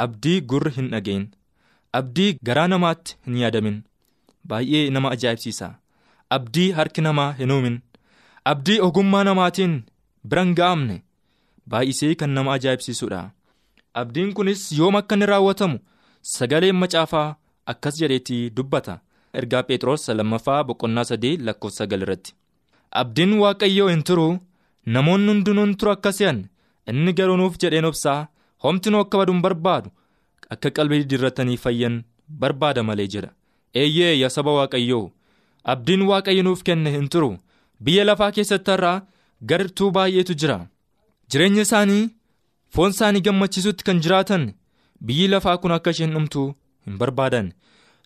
abdii 0.04 0.42
gurri 0.42 0.72
hin 0.76 0.90
dhageen 0.92 1.24
abdii 2.00 2.38
garaa 2.50 2.68
namaatti 2.68 3.16
hin 3.26 3.38
yaadamin. 3.42 3.78
Baay'ee 4.50 4.90
nama 4.90 5.12
ajaa'ibsiisa. 5.16 5.70
Abdii 6.30 6.72
harki 6.72 7.02
namaa 7.02 7.32
hin 7.40 7.52
uumin. 7.52 7.80
Abdii 8.52 8.80
ogummaa 8.88 9.24
namaatiin 9.30 9.74
biran 10.30 10.54
ga'amne 10.60 10.98
baay'isee 11.68 12.16
kan 12.16 12.30
nama 12.38 12.54
ajaa'ibsiisudha. 12.54 13.22
Abdiin 13.94 14.34
kunis 14.34 14.72
yoom 14.80 14.96
akka 14.96 15.16
inni 15.16 15.26
raawwatamu 15.32 15.80
sagaleen 16.22 16.76
macaafaa 16.76 17.36
akkas 17.66 18.00
jedheetii 18.02 18.50
dubbata. 18.56 19.00
Ergaa 19.34 19.64
phexros 19.64 20.08
lammaffaa 20.10 20.64
boqonnaa 20.64 21.04
sadii 21.10 21.38
lakkoofsa 21.38 21.78
sagal 21.84 22.02
irratti. 22.02 22.34
Abdiin 22.92 23.34
waaqayyoo 23.42 23.90
hin 23.90 24.04
turu 24.04 24.28
namoonni 24.86 25.32
hundinuun 25.32 25.76
turu 25.78 25.92
akka 25.92 26.12
se'an 26.12 26.40
inni 26.90 27.14
garuu 27.14 27.38
nuuf 27.38 27.58
jedheen 27.62 27.86
obsaa 27.90 28.28
homtinuu 28.64 29.02
akka 29.06 29.18
baduun 29.22 29.42
barbaadu 29.46 29.90
akka 30.54 30.70
qalbii 30.78 31.04
dirratanii 31.10 31.58
fayyan 31.64 32.02
barbaada 32.42 32.84
malee 32.84 33.08
jedha. 33.14 33.30
Eeyyee 33.82 34.16
yaa 34.20 34.30
saba 34.36 34.52
waaqayyoo 34.60 35.12
abdiin 35.64 36.02
waaqayyo 36.10 36.44
nuuf 36.44 36.64
kenne 36.64 36.92
hin 36.96 37.08
turu. 37.10 37.38
Biyya 37.84 38.04
lafaa 38.06 38.32
keessatti 38.32 38.72
irraa 38.78 39.02
gartuu 39.50 39.92
baay'eetu 39.92 40.34
jira. 40.42 40.58
Jireenya 41.32 41.62
isaanii 41.62 42.10
foon 42.76 42.92
isaanii 42.96 43.22
gammachiisutti 43.28 43.84
kan 43.88 44.02
jiraatan 44.04 44.54
biyyi 45.06 45.28
lafaa 45.34 45.58
kun 45.58 45.72
akka 45.78 45.90
isheen 45.96 46.14
dhumtu 46.16 46.44
hin 46.86 46.98
barbaadan. 47.02 47.52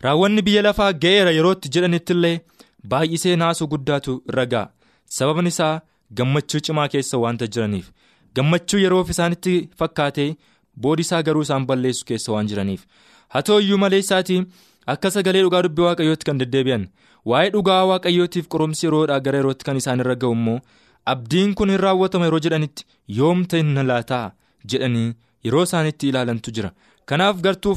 Raawwanni 0.06 0.42
biyya 0.48 0.62
lafaa 0.68 0.92
ga'eera 1.04 1.32
yerootti 1.38 1.70
jedhanitti 1.76 2.14
illee 2.18 2.36
baay'isee 2.94 3.36
naasuu 3.42 3.68
guddaatu 3.74 4.16
irra 4.30 4.46
ga'a 4.54 4.70
sababni 5.18 5.50
isaa 5.56 5.82
gammachuu 6.18 6.60
cimaa 6.68 6.88
keessa 6.96 7.18
waanta 7.24 7.48
jiraniif. 7.54 7.88
Gammachuu 8.36 8.80
yeroof 8.86 9.10
isaanitti 9.16 9.56
fakkaatee 9.80 10.30
boodi 10.86 11.02
isaa 11.08 11.22
garuu 11.24 11.42
isaan 11.48 11.66
balleessu 11.70 12.06
keessa 12.12 12.32
waan 12.36 12.48
jiraniif. 12.52 12.82
Haa 13.32 13.42
ta'u 13.42 13.60
iyyuu 13.66 13.78
malee 13.84 14.00
isaatii 14.06 14.44
akka 14.94 15.12
sagalee 15.16 15.42
dhugaa 15.46 15.62
dubbii 15.66 15.86
waaqayyootti 15.88 16.26
kan 16.30 16.40
deddeebi'an 16.42 16.88
waa'ee 17.32 17.50
dhugaa 17.56 17.82
waaqayyootiif 17.92 18.48
qorumsi 18.54 18.86
yeroodhaa 18.88 19.20
gara 19.26 19.38
yerootti 19.42 19.66
kan 19.68 19.78
isaan 19.82 20.00
irra 20.06 20.16
ga'u 20.24 20.34
immoo 20.40 20.60
abdiin 21.14 21.54
kun 21.60 21.70
hin 21.74 21.80
raawwatama 21.86 22.26
yeroo 22.30 22.40
jedhanitti 22.46 22.86
yoom 23.20 23.46
ta'e 23.54 23.62
na 23.76 23.84
laataa? 23.92 24.28
jedhanii 24.72 25.14
yeroo 25.46 25.64
isaanitti 25.68 26.10
ilaalantu 26.10 26.52
jira. 26.56 26.72
Kanaaf 27.06 27.42
gartuu 27.46 27.76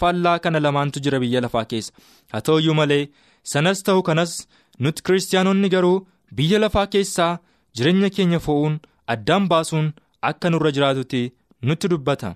faallaa 0.00 0.38
kana 0.44 0.60
lamaantu 0.66 1.00
jira 1.04 1.20
biyya 1.24 1.40
lafaa 1.44 1.64
keessa. 1.64 1.92
Haa 2.32 2.40
ta'u 2.46 2.58
iyyuu 2.60 2.74
malee 2.80 3.08
sanas 3.52 3.82
ta'u 3.86 4.02
kanas 4.08 4.32
nuti 4.78 5.02
kiristaanonni 5.06 5.68
garuu 5.74 6.06
biyya 6.36 6.58
lafaa 6.64 6.86
keessaa 6.94 7.38
jireenya 7.76 8.10
keenya 8.16 8.38
fo'uun 8.46 8.78
addaan 9.14 9.48
baasuun 9.50 9.92
akka 10.30 10.50
nurra 10.50 10.70
jiraatutti 10.76 11.22
nutti 11.62 11.88
dubbata. 11.92 12.34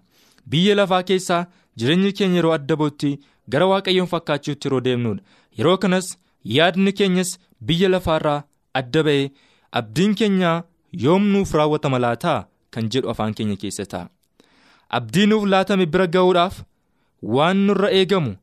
Biyya 0.50 0.74
lafaa 0.80 1.02
keessaa 1.02 1.46
jireenyi 1.78 2.12
keenya 2.18 2.36
yeroo 2.40 2.52
adda 2.58 2.76
ba'utti 2.80 3.10
gara 3.52 3.66
waaqayyoon 3.72 4.08
fakkaachuutti 4.12 4.68
yeroo 4.68 4.80
deemnudha 4.86 5.22
yeroo 5.58 5.76
kanas 5.82 6.06
yaadni 6.56 6.92
keenyas 6.98 7.30
biyya 7.70 7.88
lafaarraa 7.94 8.38
adda 8.80 9.02
ba'ee 9.08 9.26
abdiin 9.80 10.14
keenya 10.20 10.52
yoom 11.04 11.24
nuuf 11.32 11.54
raawwatama 11.58 11.98
laataa 12.04 12.38
kan 12.76 12.88
jedhu 12.94 13.10
afaan 13.14 13.34
keenya 13.40 13.56
keessa 13.62 13.86
ta'a 13.92 14.06
abdii 14.90 15.26
nuuf 15.26 15.44
laatame 15.52 15.86
bira 15.86 16.06
ga'uudhaaf 16.06 16.62
waan 17.22 17.56
nurra 17.66 17.90
eegamu 17.90 18.34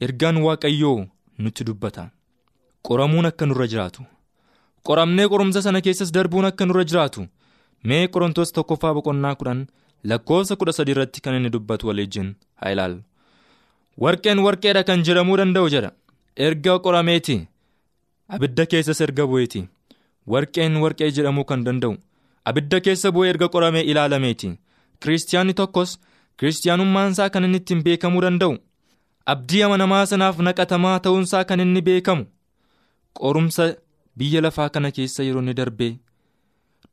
ergaan 0.00 0.36
waaqayyoo 0.46 1.06
nutti 1.38 1.64
dubbata. 1.64 2.10
Qoramuun 2.86 3.26
akka 3.26 3.46
nurra 3.46 3.66
jiraatu. 3.72 4.02
Qoramnee 4.86 5.28
qorumsa 5.28 5.62
sana 5.62 5.80
keessas 5.80 6.12
darbuun 6.12 6.44
akka 6.44 6.66
nurra 6.66 6.84
jiraatu. 6.84 7.26
Mee 7.84 8.08
qorontoos 8.08 8.52
tokkoffaa 8.52 8.94
boqonnaa 8.94 9.34
kudhan 9.40 9.66
lakkoofsa 10.04 10.56
kudha 10.56 10.72
sadii 10.72 10.92
irratti 10.96 11.20
kan 11.20 11.34
inni 11.34 11.50
dubbatu 11.52 11.86
waliin 11.88 12.34
haa 12.60 12.70
ilaallu 12.72 13.00
warqeen 14.04 14.38
warqeedha 14.46 14.82
kan 14.84 15.04
jedhamuu 15.06 15.36
danda'u 15.40 15.68
jedha. 15.74 15.90
Erga 16.36 16.78
qorameeti. 16.78 17.36
Abidda 18.28 18.66
keessas 18.66 19.00
erga 19.00 19.26
bu'eeti. 19.30 19.68
Warqeen 20.26 20.76
warqee 20.82 21.10
jedhamuu 21.16 21.44
kan 21.44 21.64
danda'u. 21.66 21.96
Abidda 22.44 22.80
keessa 22.80 23.12
bu'ee 23.12 23.30
erga 23.30 23.48
qoramee 23.48 23.82
ilaalameeti 23.90 24.50
kiristiyaanni 25.04 25.54
tokkos 25.60 25.90
kiristiyaanummaan 26.38 27.12
isaa 27.16 27.30
kan 27.34 27.44
inni 27.48 27.58
ittiin 27.62 27.82
beekamuu 27.86 28.22
danda'u 28.26 28.54
abdii 29.32 29.62
amanamaa 29.66 30.04
sanaaf 30.12 30.38
naqatamaa 30.48 30.98
ta'uunsaa 31.06 31.44
kan 31.48 31.60
inni 31.64 31.82
beekamu 31.88 32.24
qorumsa 33.20 33.64
biyya 34.18 34.40
lafaa 34.46 34.68
kana 34.74 34.90
keessa 34.96 35.22
yeroo 35.26 35.42
inni 35.44 35.54
darbee 35.60 35.92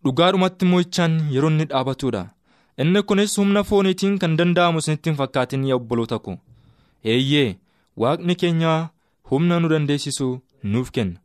dhugaadhumatti 0.04 0.66
mo'ichaan 0.72 1.14
yeroo 1.36 1.50
inni 1.54 1.66
dhaabatudha. 1.72 2.24
Inni 2.82 3.02
kunis 3.10 3.38
humna 3.40 3.62
fooniitiin 3.70 4.18
kan 4.22 4.38
danda'amu 4.40 4.80
isinitti 4.84 5.10
hin 5.10 5.18
fakkaatin 5.22 5.64
yaa 5.70 5.76
obboloota 5.80 6.20
ko 6.26 6.34
eeyyee 7.14 7.50
waaqni 8.02 8.36
keenya 8.42 8.74
humna 9.32 9.60
nu 9.60 9.70
dandeessisu 9.72 10.28
nuuf 10.74 10.92
kenna. 10.96 11.20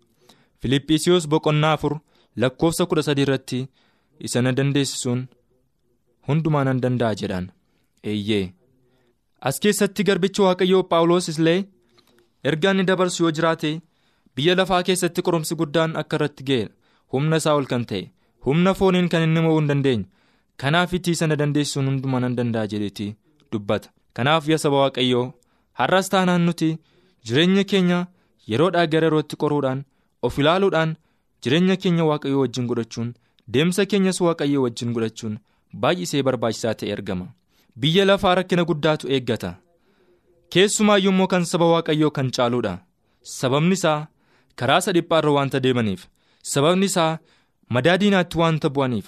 Filiphisiyoos 0.60 1.28
boqonnaa 1.32 1.72
afur 1.76 1.94
lakkoofsa 2.44 2.86
kudha 2.86 3.02
sadii 3.08 3.22
irratti 3.26 3.60
isa 4.26 4.42
na 4.42 4.52
dandeessisuun 4.58 5.20
hundumaa 6.28 6.64
nan 6.68 6.80
danda'a 6.82 7.14
jedhaan 7.20 7.46
eeyyee. 8.10 8.44
As 9.48 9.58
keessatti 9.62 10.04
garbichi 10.08 10.42
waaqayyoo 10.46 10.82
paawuloos 10.90 11.28
illee 11.32 11.58
erga 12.50 12.70
inni 12.74 12.84
dabarsu 12.90 13.24
yoo 13.24 13.32
jiraate 13.38 13.70
biyya 14.36 14.54
lafaa 14.60 14.82
keessatti 14.88 15.22
qorumsi 15.26 15.54
guddaan 15.62 15.96
akka 16.02 16.16
irratti 16.18 16.44
ga'e 16.50 16.68
humna 17.14 17.36
isaa 17.42 17.54
ol 17.60 17.66
kan 17.72 17.84
ta'e 17.90 18.02
humna 18.46 18.74
fooniin 18.80 19.08
kan 19.12 19.22
inni 19.26 19.40
mo'uu 19.46 19.58
hin 19.60 19.68
dandeenye 19.72 20.06
kanaaf 20.62 20.94
itti 20.98 21.14
sana 21.20 21.36
dandeessisuun 21.42 21.86
hundumaa 21.90 22.20
nan 22.24 22.36
danda'a 22.38 22.66
jedheeti 22.72 23.08
dubbata. 23.52 23.88
Kanaaf 24.16 24.48
yaa 24.48 24.58
saba 24.64 24.76
waaqayyoo 24.84 25.26
har'as 25.80 26.08
taanaan 26.12 26.42
nuti 26.46 26.70
jireenya 27.26 27.64
keenya 27.70 27.98
yeroodhaa 28.52 28.86
gara 28.92 29.06
yerootti 29.08 29.36
qoruudhaan 29.42 29.84
of 30.26 30.38
ilaaluudhaan 30.42 30.90
jireenya 31.42 31.76
keenya 31.82 32.04
waaqayyoo 32.10 32.40
wajjin 32.44 32.66
godhachuun 32.70 33.14
deemsa 33.54 33.86
keenyas 33.92 34.20
waaqayyoo 34.26 34.62
wajjin 34.66 34.92
godhachuun 34.96 35.38
baay'isee 35.80 36.22
barbaachisaa 36.22 36.74
ta'e 36.74 36.92
argama. 36.92 37.26
Biyya 37.80 38.04
lafaa 38.04 38.34
rakkina 38.34 38.64
guddaatu 38.64 39.08
eeggata. 39.08 39.50
Keessumaayyuu 40.52 41.12
immoo 41.12 41.26
kan 41.32 41.44
saba 41.44 41.66
waaqayyoo 41.72 42.10
kan 42.10 42.30
caaluudha. 42.36 42.74
Sababni 43.22 43.74
isaa 43.78 44.06
karaa 44.56 44.78
isa 44.82 44.92
dhiphaarra 44.92 45.30
waanta 45.36 45.60
deemaniif. 45.64 46.06
Sababni 46.52 46.86
isaa 46.86 47.18
madaa 47.74 47.96
diinaatti 48.00 48.38
waanta 48.38 48.68
bu'aniif. 48.70 49.06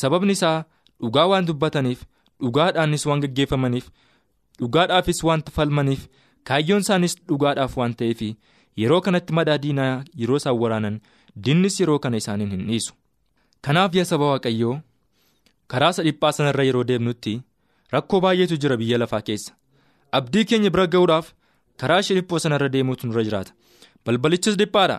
Sababni 0.00 0.32
isaa 0.32 0.64
dhugaa 1.00 1.26
waan 1.32 1.46
dubbataniif 1.46 2.00
dhugaadhaanis 2.42 3.06
waan 3.06 3.20
gaggeeffamaniif 3.24 3.86
dhugaadhaafis 4.60 5.20
waanta 5.28 5.50
falmaniif 5.56 6.06
kaayyoon 6.48 6.80
isaanis 6.86 7.14
dhugaadhaaf 7.28 7.76
waan 7.78 7.94
ta'eef 8.00 8.20
yeroo 8.82 9.00
kanatti 9.06 9.32
madaa 9.38 9.58
diinaa 9.64 10.04
yeroo 10.20 10.36
isaan 10.42 10.58
waraanan 10.62 10.96
diinnis 11.44 11.80
yeroo 11.80 11.98
kana 11.98 12.16
isaaniin 12.22 12.50
hin 12.56 12.66
dhiisu. 12.70 12.92
Kanaaf 13.64 13.94
yaa 13.94 14.04
saba 14.12 14.26
waaqayyoo 14.32 14.74
karaa 15.72 15.90
isa 15.94 16.02
dhiphaa 16.06 16.32
sanarra 16.38 16.64
yeroo 16.68 16.84
deemnutti 16.90 17.34
rakkoo 17.94 18.20
baay'eetu 18.24 18.56
jira 18.62 18.76
biyya 18.80 18.98
lafaa 19.02 19.20
keessa. 19.28 19.52
Abdii 20.18 20.44
keenya 20.50 20.70
bira 20.74 20.86
ga'uudhaaf 20.94 21.26
karaa 21.80 22.00
ishee 22.04 22.16
dhiphoo 22.18 22.38
sanarra 22.44 22.68
deemuutu 22.74 23.06
nurra 23.06 23.24
jiraata. 23.28 23.52
Balbalichis 24.04 24.56
dhiphaadha. 24.60 24.98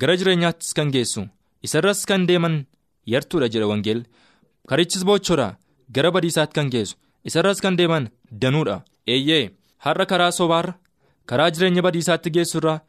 Gara 0.00 0.16
jireenyaattis 0.16 0.74
kan 0.78 0.90
geessu. 0.94 1.26
Isarras 1.66 2.04
kan 2.06 2.26
deeman 2.28 2.56
yartuudha 3.12 3.48
jedha 3.52 3.66
wangeel 3.70 4.02
karichis 4.68 5.04
bochoodha 5.08 5.48
gara 5.94 6.10
badiisaatti 6.16 6.54
kan 6.58 6.70
geessu. 6.74 6.96
Isarras 7.24 7.60
kan 7.60 7.76
deeman 7.78 8.08
danuudha. 8.30 8.82
Eeyyee. 9.06 9.50
Har'a 9.84 10.06
karaa 10.06 10.30
sobaarra 10.38 10.74
karaa 11.26 11.50
jireenya 11.50 11.82
badiisaatti 11.86 12.30
geessurra 12.36 12.80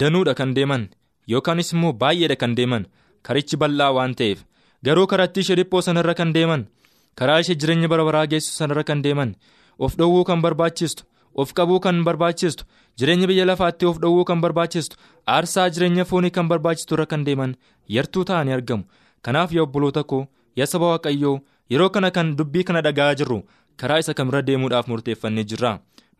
danuudha 0.00 0.34
kan 0.34 0.54
deeman. 0.56 0.88
Yookaanis 1.32 1.72
immoo 1.72 1.92
baay'eedha 2.02 2.36
kan 2.36 2.54
deeman. 2.56 2.86
Karichi 3.22 3.56
bal'aa 3.56 3.92
waan 3.96 4.14
ta'eef 4.14 4.44
garuu 4.86 5.06
karatti 5.12 5.40
ishee 5.44 5.56
dhiphoo 5.60 5.82
sanarra 5.88 6.14
kan 6.20 6.32
deeman 6.36 6.64
karaa 7.20 7.38
ishee 7.44 7.56
jireenya 7.62 7.88
bara 7.92 8.04
baraa 8.08 8.26
geessu 8.32 8.52
sanarra 8.60 8.84
kan 8.90 9.02
deeman 9.06 9.34
of 9.86 9.96
dhowwuu 10.00 10.24
kan 10.30 10.42
barbaachistu 10.46 11.04
of 11.44 11.52
qabuu 11.58 11.80
kan 11.86 12.02
barbaachistu 12.08 12.64
jireenya 13.00 13.26
biyya 13.30 13.44
lafaatti 13.50 13.88
of 13.90 13.98
dhowwuu 14.04 14.24
kan 14.30 14.40
barbaachistu 14.44 14.96
aarsaa 15.36 15.66
jireenya 15.76 16.04
foonii 16.12 16.32
kan 16.38 16.48
barbaachistu 16.52 16.94
irra 16.98 17.06
kan 17.12 17.24
deeman 17.28 17.56
yartuu 17.96 18.24
ta'anii 18.30 18.56
argamu 18.58 18.84
kanaaf 19.28 19.52
yaa 19.58 19.66
obboloota 19.68 20.04
koo 20.12 20.22
yaa 20.60 20.68
saba 20.72 20.90
waaqayyoo 20.92 21.36
yeroo 21.74 21.90
kana 21.96 22.10
kan 22.18 22.34
dubbii 22.40 22.64
kana 22.70 22.82
dhaga'aa 22.88 23.14
jirru 23.22 23.38
karaa 23.82 23.98
isa 24.04 24.14
kamirra 24.20 24.42
deemuudhaaf 24.50 24.88
murteeffannee 24.92 25.44
jirra 25.52 25.72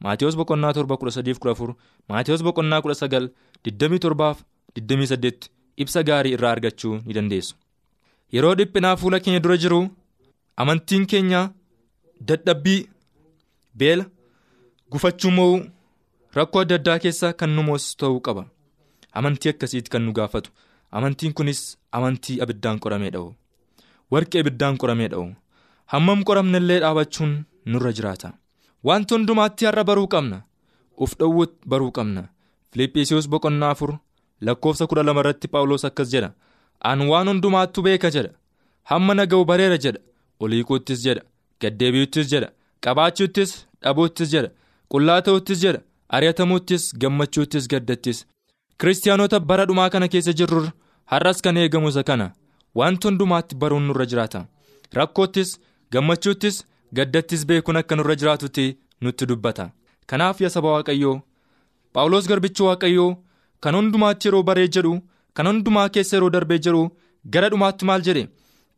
maatiyoos 0.07 0.37
boqonnaa 0.41 0.73
torba 0.79 0.97
kudha 1.03 1.15
sadiif 1.19 1.39
kudha 1.45 1.55
afur 1.57 1.71
maatiyoos 2.13 2.43
boqonnaa 2.49 2.81
kudha 2.87 2.97
sagal 3.03 3.31
digdamii 3.69 4.03
torbaaf 4.07 4.43
digdamii 4.79 5.09
saddeet 5.13 5.49
ibsa 5.85 6.03
gaarii 6.09 6.35
irraa 6.37 6.53
argachuu 6.57 6.95
ni 7.07 7.15
dandeessu. 7.19 7.55
Yeroo 8.35 8.55
dhiphinaa 8.59 8.97
fuula 9.01 9.21
keenya 9.21 9.41
dura 9.45 9.57
jiru 9.63 9.81
amantiin 10.63 11.07
keenya 11.13 11.41
dadhabbii 12.29 12.81
beela 13.79 14.05
gufachuu 14.91 15.31
mo'uu 15.39 15.61
rakkoo 16.37 16.61
adda 16.65 16.75
addaa 16.81 16.99
keessa 17.05 17.33
kan 17.33 17.51
nu 17.57 17.63
moosisu 17.69 17.97
ta'uu 18.01 18.21
qaba. 18.27 18.43
Amantii 19.19 19.51
akkasiitti 19.51 19.91
kan 19.93 20.03
nu 20.05 20.13
gaafatu. 20.13 20.51
Amantiin 20.97 21.33
kunis 21.37 21.61
amantii 21.97 22.41
abiddaan 22.43 22.79
qoramee 22.85 23.11
dha'u. 23.15 23.35
Warqee 24.13 24.41
abiddaan 24.41 24.77
qoramee 24.81 25.09
dha'u. 25.13 25.35
Hammam 25.93 26.25
qoramne 26.29 26.59
illee 26.63 26.81
dhaabachuun 26.81 27.33
nurra 27.67 27.93
jiraata. 27.97 28.33
Wanti 28.85 29.15
hundumaatti 29.15 29.65
har'a 29.67 29.85
baruu 29.85 30.09
qabna. 30.15 30.43
Uf 31.03 31.17
dhowwuu 31.19 31.47
baruu 31.67 31.91
qabna. 31.97 32.23
Filiphisiyoos 32.73 33.29
boqonnaa 33.33 33.71
afur 33.75 33.93
lakkoofsa 34.41 34.87
kudha 34.87 35.03
lama 35.03 35.21
irratti 35.25 35.49
paawuloos 35.49 35.85
akkas 35.89 36.11
jedha 36.13 36.31
aan 36.85 37.01
waan 37.11 37.29
hundumaattu 37.29 37.83
beeka 37.83 38.11
jedha. 38.11 38.31
Hamma 38.91 39.15
naga'u 39.15 39.45
bareera 39.45 39.79
jedha. 39.85 40.01
Oliikuuttis 40.41 41.03
jedha. 41.07 41.23
Gaddeebi'uttis 41.61 42.31
jedha. 42.33 42.49
Qabaachuuttis 42.85 43.51
dhabuuttis 43.83 44.31
jedha. 44.35 44.51
Qullaa 44.93 45.21
ta'uttis 45.23 45.61
jedha. 45.65 45.81
Ari'atamuuttis 46.09 46.93
gammachuuttis 47.03 47.69
gaddattis. 47.69 48.27
Kiristaanota 48.79 49.41
bara 49.41 49.65
dhumaa 49.67 49.91
kana 49.91 50.09
keessa 50.09 50.33
jirru 50.33 50.69
har'as 51.13 51.43
kan 51.43 51.57
eegamu 51.57 51.89
isa 51.89 52.03
kana. 52.03 52.31
Wanti 52.75 53.09
hundumaatti 53.09 53.55
baruun 53.57 53.83
nurra 53.89 54.07
jiraata? 54.07 54.47
Rakkoottis 54.95 55.59
gammachuuttis 55.93 56.65
gaddattis 56.93 57.47
beekuun 57.47 57.77
akka 57.81 57.97
nurra 57.97 58.15
jiraatutti 58.21 58.77
nutti 59.03 59.27
dubbata. 59.27 59.71
Kanaaf 60.07 60.41
yaa 60.41 60.51
saba 60.51 60.69
waaqayyoo 60.77 61.17
paawuloos 61.93 62.29
garbichi 62.29 62.63
waaqayyoo 62.63 63.17
kan 63.61 63.75
hundumaatti 63.79 64.29
yeroo 64.29 64.43
baree 64.43 64.69
jedhu 64.69 64.93
kan 65.37 65.47
hundumaa 65.51 65.89
keessa 65.95 66.17
yeroo 66.17 66.31
darbee 66.37 66.59
jiru 66.67 66.83
gara 67.37 67.49
dhumaatti 67.53 67.85
maal 67.91 68.03
jedhe? 68.09 68.25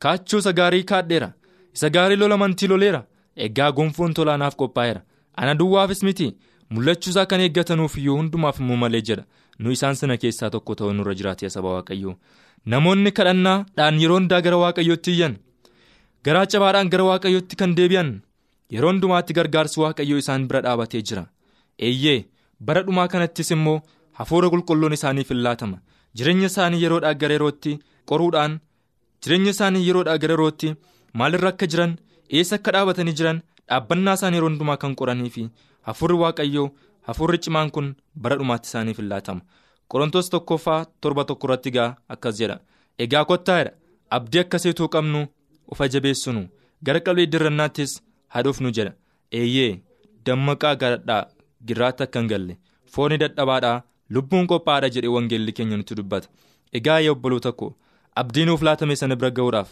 Kaachuu 0.02 0.38
isa 0.42 0.52
gaarii 0.58 0.84
kaadheera. 0.90 1.28
Isa 1.74 1.90
gaarii 1.96 2.16
lola 2.20 2.34
amantii 2.38 2.68
loleera. 2.72 3.00
Egaa 3.46 3.70
gonfoon 3.72 4.14
tolaanaaf 4.14 4.56
qophaa'eera. 4.60 5.00
Ana 5.40 5.54
duwwaafis 5.60 6.02
miti. 6.02 6.28
Mul'achuusaa 6.70 7.26
kan 7.30 7.40
eeggatanuuf 7.40 7.96
iyyuu 7.98 8.16
hundumaaf 8.20 8.60
immoo 8.60 8.76
malee 8.82 9.00
jedha. 9.08 9.24
Nu 9.58 9.70
isaan 9.76 9.94
sana 10.00 10.16
keessaa 10.22 10.50
tokko 10.54 10.74
ta'uu 10.78 10.92
nurra 10.92 11.14
jiraate 11.18 11.50
saba 11.50 11.68
waaqayyoo. 11.76 12.14
Namoonni 12.72 13.10
kadhannaadhaan 13.18 14.00
yeroo 14.02 14.18
hundaa 14.20 14.40
gara 14.46 14.56
waaqayyootti 14.62 15.10
iyyan? 15.16 15.36
Garaa 16.24 16.46
cabaadhaan 16.52 16.90
gara 16.92 17.04
waaqayyootti 17.10 17.56
kan 17.56 17.74
deebi'an? 17.78 18.10
Yeroo 18.74 18.90
hundumaatti 18.92 19.34
gargaarsi 19.38 19.80
waaqayyoo 19.80 20.18
isaan 20.22 20.48
bira 20.48 20.60
dhaabatee 20.66 21.02
jira. 21.10 21.24
Eeyyee 21.86 22.24
bara 22.60 22.82
dhumaa 22.86 23.08
kanattis 23.12 23.50
immoo 23.56 23.80
hafuura 24.18 24.50
qulqulluun 24.52 24.92
isaaniif 24.98 25.28
hin 25.34 25.42
laatama 25.46 25.78
jireenya 26.16 26.46
isaanii 26.52 26.82
yeroodhaa 26.84 27.14
gara 27.22 27.34
yerootti 27.38 27.78
qoruudhaan 28.10 28.58
jireenya 29.24 29.50
isaanii 29.56 29.86
yeroodhaa 29.88 30.18
gara 30.24 30.34
yerootti 30.36 30.74
maalirra 31.20 31.48
akka 31.54 31.66
jiran 31.72 31.96
eessa 32.40 32.56
akka 32.60 32.72
dhaabatanii 32.76 33.16
jiran 33.20 33.40
dhaabbannaa 33.68 34.14
isaanii 34.20 34.36
yeroo 34.40 34.50
hundumaa 34.52 34.76
kan 34.84 34.94
qoranii 35.00 35.30
fi 35.36 35.48
hafuurri 35.90 36.16
waaqayyoo 36.22 36.68
hafuurri 37.08 37.38
cimaan 37.46 37.70
kun 37.76 37.94
bara 38.22 38.36
dhumaatti 38.42 38.68
isaaniif 38.72 38.98
hin 39.02 39.08
laatama 39.12 39.40
qorontoos 39.94 40.30
tokkoffaa 40.34 40.80
torba 41.00 41.24
tokko 41.28 41.46
irratti 41.48 41.70
gaa 41.76 41.90
akkas 42.14 42.38
jedha. 42.40 42.56
Egaa 43.04 43.24
kottaa'edha 43.30 43.72
abdii 44.16 44.40
akkasiituu 44.40 44.88
qabnu 44.94 45.20
ufa 45.72 45.86
jabeessinu 45.94 46.42
gara 46.86 47.00
qalbii 47.06 47.26
dirrannaattis 47.32 47.92
haadhuufnu 48.34 48.70
jedha. 48.78 48.92
Eeyyee 49.38 49.80
dammaqaa 50.26 50.74
garadhaa 50.82 51.22
giraatti 51.68 52.02
akka 52.06 52.20
hin 52.20 52.28
galle. 52.32 52.58
Fooni 52.92 53.18
dadhabaadhaa 53.22 53.82
lubbuun 54.14 54.46
qophaa'aadha 54.50 54.88
jedhe 54.94 55.08
wangeelli 55.16 55.52
keenya 55.52 55.76
nutti 55.76 55.94
dubbata. 55.98 56.28
Egaa 56.78 56.98
yaa 57.04 57.12
obboloota 57.16 57.52
koo 57.52 57.70
abdii 58.20 58.44
nuuf 58.48 58.62
laatame 58.66 58.96
sana 59.00 59.16
bira 59.16 59.30
ga'uudhaaf 59.38 59.70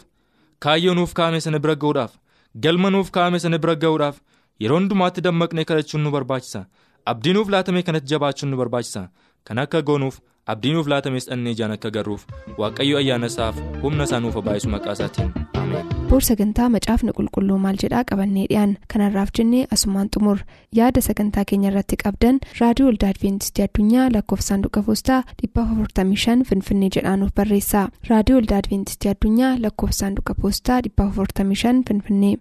kaayyoo 0.63 0.93
nuuf 0.97 1.11
kaa'ame 1.17 1.39
sana 1.45 1.59
bira 1.63 1.75
ga'uudhaaf 1.81 2.13
galma 2.63 2.89
nuuf 2.95 3.09
kaa'ame 3.15 3.39
sana 3.43 3.57
bira 3.63 3.75
ga'uudhaaf 3.83 4.17
yeroo 4.63 4.77
hundumaatti 4.79 5.21
dammaqnee 5.25 5.65
kadhachuun 5.69 6.03
nu 6.03 6.11
barbaachisa 6.15 6.61
abdii 7.11 7.33
nuuf 7.37 7.49
laatame 7.55 7.83
kanatti 7.89 8.09
jabaachuun 8.13 8.49
nu 8.51 8.57
barbaachisa 8.61 9.03
kan 9.49 9.57
akka 9.63 9.81
goonuuf 9.89 10.17
abdii 10.53 10.73
nuuf 10.77 10.87
laatames 10.93 11.25
dhannee 11.29 11.51
ijaan 11.57 11.71
akka 11.75 11.89
garruuf 11.97 12.25
waaqayyo 12.61 12.97
ayyaana 13.01 13.27
isaaf 13.33 13.55
humna 13.83 14.03
isaa 14.09 14.19
nuuf 14.25 14.35
baay'isu 14.47 14.69
maqaa 14.75 14.93
isaatiin 14.97 15.31
ameen. 15.61 15.85
boor 16.09 16.21
sagantaa 16.29 16.69
macaafni 16.75 17.11
qulqulluu 17.17 17.57
maal 17.65 17.77
jedhaa 17.83 18.03
qabannee 18.11 18.45
dhiyaan 18.51 18.75
kanarraaf 18.93 19.29
jennee 19.39 19.63
asumaan 19.77 20.09
xumur 20.15 20.37
yaada 20.79 21.01
sagantaa 21.07 21.45
keenya 21.51 21.69
irratti 21.71 21.95
qabdan 22.03 22.39
raadiyoo 22.61 22.89
olda 22.93 23.09
adventistii 23.13 23.65
addunyaa 23.67 24.07
lakkoofsa 24.15 24.47
saanduqa 24.53 24.83
poostaa 24.89 25.21
455 25.43 26.49
finfinnee 26.51 26.89
jedhaanuf 26.97 27.33
barreessa 27.41 27.87
raadiyoo 28.11 28.39
olda 28.43 28.57
adventistii 28.63 29.11
addunyaa 29.15 29.53
lakkoofsa 29.65 29.99
saanduqa 30.05 30.33
poostaa 30.41 30.79
455 30.89 31.83
finfinnee. 31.89 32.35